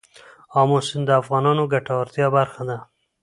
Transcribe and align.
آمو 0.59 0.79
سیند 0.87 1.05
د 1.07 1.11
افغانانو 1.21 1.63
د 1.67 1.71
ګټورتیا 1.73 2.27
برخه 2.37 2.61
ده. 2.69 2.77